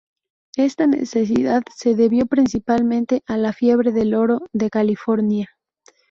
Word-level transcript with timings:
Esta 0.55 0.87
necesidad 0.87 1.61
se 1.75 1.93
debió 1.93 2.25
principalmente 2.25 3.21
a 3.27 3.37
la 3.37 3.53
fiebre 3.53 3.91
del 3.91 4.15
oro 4.15 4.39
de 4.51 4.71
California. 4.71 5.47